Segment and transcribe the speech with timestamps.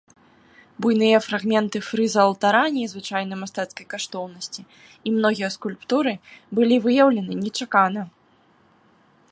[0.83, 6.13] Буйныя фрагменты фрыза алтара незвычайнай мастацкай каштоўнасці і многія скульптуры
[6.61, 8.01] былі выяўлены нечакана.